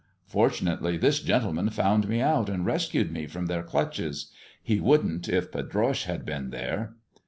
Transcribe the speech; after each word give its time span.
Fortunately, 0.25 0.97
this] 0.97 1.19
gentleman 1.21 1.69
found 1.69 2.09
me 2.09 2.21
out, 2.21 2.49
and 2.49 2.65
rescued 2.65 3.11
me 3.11 3.27
from 3.27 3.45
their 3.45 3.61
clutches. 3.61 4.31
He 4.63 4.79
wouldn't, 4.79 5.29
if 5.29 5.51
Pedroche 5.51 6.05
had 6.05 6.25
been 6.25 6.49
there." 6.49 6.95